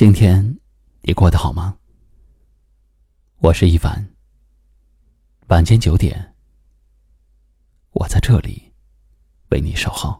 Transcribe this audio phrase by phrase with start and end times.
[0.00, 0.56] 今天
[1.02, 1.76] 你过得好吗？
[3.42, 4.02] 我是一凡。
[5.48, 6.34] 晚间九点，
[7.92, 8.72] 我在这里
[9.50, 10.18] 为你守候。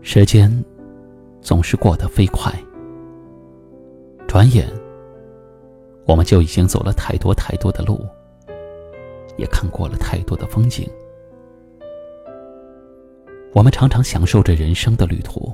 [0.00, 0.50] 时间
[1.42, 2.50] 总是过得飞快，
[4.26, 4.66] 转眼。
[6.04, 8.04] 我们就已经走了太多太多的路，
[9.36, 10.88] 也看过了太多的风景。
[13.54, 15.52] 我们常常享受着人生的旅途，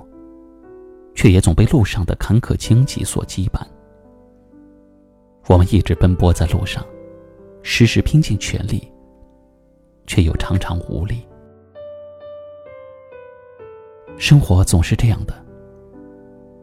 [1.15, 3.61] 却也总被路上的坎坷荆棘所羁绊。
[5.48, 6.85] 我们一直奔波在路上，
[7.62, 8.91] 时时拼尽全力，
[10.07, 11.27] 却又常常无力。
[14.16, 15.35] 生活总是这样的，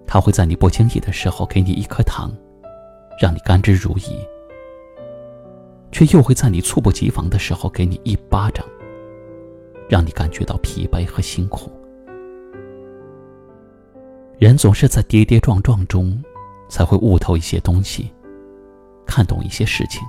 [0.08, 2.32] 他会在你不经意的时候给你一颗糖。
[3.20, 4.18] 让你甘之如饴，
[5.92, 8.66] 却又会在你猝不及防的时候给你一巴掌，
[9.90, 11.72] 让你感觉到疲惫和辛苦。
[14.38, 16.22] 人总是在跌跌撞撞中，
[16.68, 18.12] 才会悟透一些东西，
[19.06, 20.02] 看懂一些事情。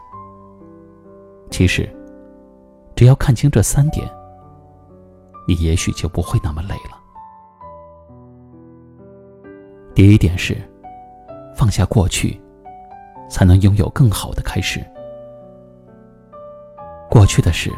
[1.49, 1.89] 其实，
[2.97, 4.05] 只要看清这三点，
[5.47, 7.01] 你也许就不会那么累了。
[9.95, 10.57] 第一点是，
[11.55, 12.41] 放下过去。
[13.29, 14.85] 才能拥有更好的开始。
[17.11, 17.73] 过去的事，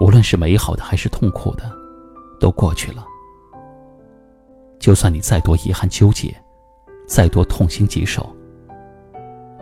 [0.00, 1.70] 无论是美好的还是痛苦的，
[2.38, 3.04] 都过去了。
[4.78, 6.34] 就算你再多遗憾纠结，
[7.08, 8.34] 再多痛心疾首，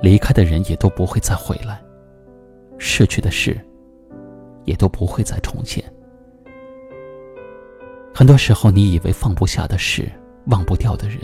[0.02, 1.82] 离开的人也都不会再回来，
[2.78, 3.58] 逝去的事，
[4.64, 5.82] 也都不会再重现。
[8.14, 10.10] 很多时候，你以为放不下的事，
[10.46, 11.18] 忘不掉的人。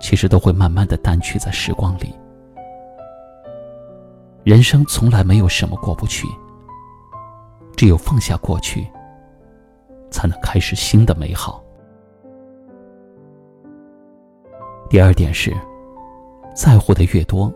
[0.00, 2.14] 其实都会慢慢的淡去在时光里。
[4.42, 6.26] 人生从来没有什么过不去，
[7.76, 8.86] 只有放下过去，
[10.10, 11.62] 才能开始新的美好。
[14.88, 15.54] 第二点是，
[16.54, 17.52] 在乎的越多，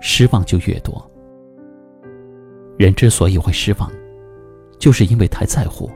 [0.00, 1.06] 失望就越多。
[2.78, 3.92] 人之所以会失望，
[4.78, 5.88] 就是因为太在乎，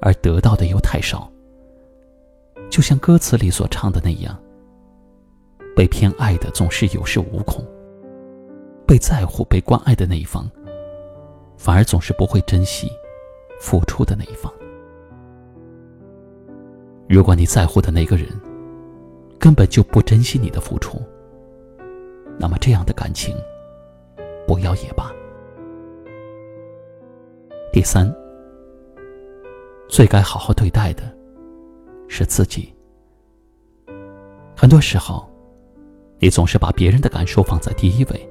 [0.00, 1.28] 而得到的又太少。
[2.70, 4.38] 就像歌词里所唱的那样。
[5.74, 7.64] 被偏爱的总是有恃无恐，
[8.86, 10.48] 被在乎、被关爱的那一方，
[11.56, 12.88] 反而总是不会珍惜
[13.58, 14.52] 付出的那一方。
[17.08, 18.28] 如果你在乎的那个人
[19.38, 21.02] 根本就不珍惜你的付出，
[22.38, 23.36] 那么这样的感情
[24.46, 25.12] 不要也罢。
[27.72, 28.14] 第三，
[29.88, 31.02] 最该好好对待的
[32.06, 32.72] 是自己。
[34.56, 35.33] 很多时候。
[36.18, 38.30] 你总是把别人的感受放在第一位，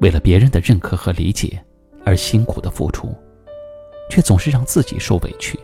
[0.00, 1.62] 为了别人的认可和理解
[2.04, 3.14] 而辛苦的付出，
[4.08, 5.58] 却总是让自己受委屈。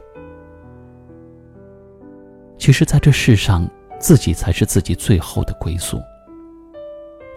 [2.59, 6.01] 其实，在这世上，自己才是自己最后的归宿。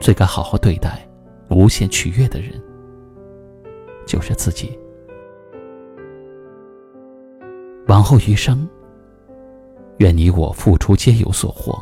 [0.01, 1.07] 最该好好对待、
[1.50, 2.59] 无限取悦的人，
[4.05, 4.77] 就是自己。
[7.88, 8.67] 往后余生，
[10.00, 11.81] 愿你我付出皆有所获。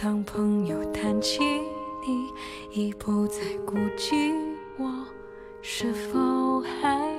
[0.00, 1.40] 当朋友谈起
[2.06, 2.30] 你，
[2.72, 4.32] 已不再顾及
[4.78, 5.04] 我
[5.60, 7.12] 是否还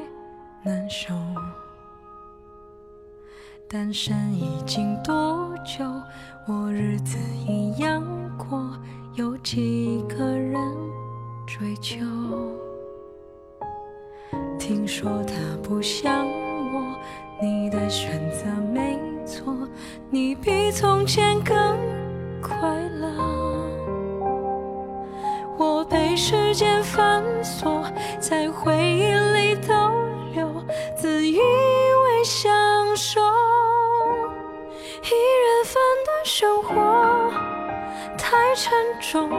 [0.63, 1.13] 难受。
[3.67, 5.83] 单身已经多久？
[6.47, 7.17] 我日子
[7.47, 8.03] 一样
[8.37, 8.71] 过，
[9.13, 10.55] 有几个人
[11.45, 11.99] 追求？
[14.57, 16.99] 听说他不像我，
[17.41, 18.99] 你的选择没
[19.29, 19.55] 错，
[20.09, 21.55] 你比从前更
[22.41, 22.57] 快
[22.99, 23.07] 乐。
[25.55, 27.83] 我被时间反锁，
[28.19, 29.75] 在回忆里逗
[30.33, 30.49] 留，
[30.97, 32.51] 自以为享
[32.95, 33.21] 受
[35.03, 35.75] 一人份
[36.07, 37.31] 的生活。
[38.17, 39.29] 太沉重，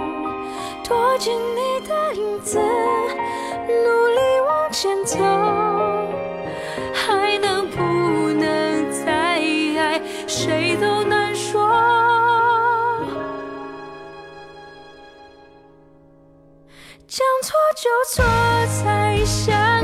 [0.85, 5.70] 躲进你的影子，努力往前走。
[10.43, 11.69] 谁都难说。
[17.07, 18.25] 将错就错，
[18.67, 19.80] 才相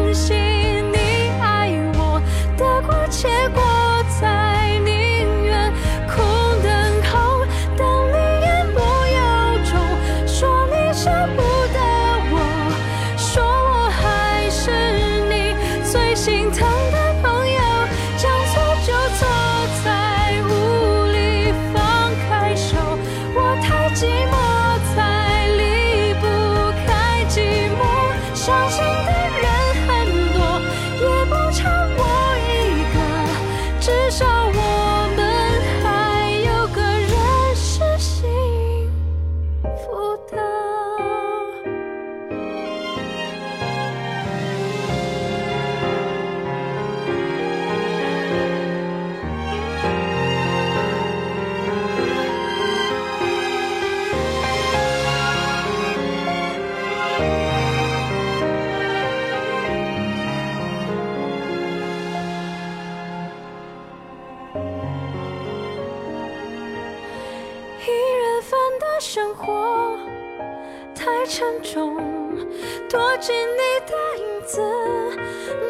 [69.09, 69.97] 生活
[70.93, 71.97] 太沉重，
[72.91, 74.61] 躲进你的影子，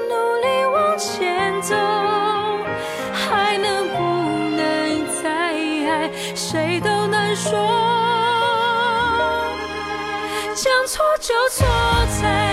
[0.09, 1.77] 努力往前走，
[3.13, 3.99] 还能不
[4.57, 7.53] 能再爱，谁都难说。
[10.55, 11.67] 将错就错，
[12.23, 12.46] 在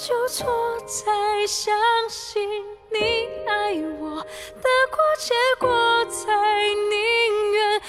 [0.00, 0.46] 就错
[0.86, 1.76] 在相
[2.08, 2.42] 信
[2.90, 5.68] 你爱我，得过且过
[6.06, 6.24] 才
[6.88, 7.82] 宁愿。